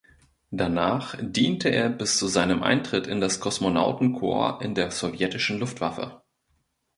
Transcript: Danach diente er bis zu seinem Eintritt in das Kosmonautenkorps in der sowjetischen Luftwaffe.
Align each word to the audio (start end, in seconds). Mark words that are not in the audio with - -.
Danach 0.49 1.15
diente 1.21 1.69
er 1.69 1.87
bis 1.91 2.17
zu 2.17 2.25
seinem 2.27 2.63
Eintritt 2.63 3.05
in 3.05 3.21
das 3.21 3.39
Kosmonautenkorps 3.39 4.65
in 4.65 4.73
der 4.73 4.89
sowjetischen 4.89 5.59
Luftwaffe. 5.59 6.23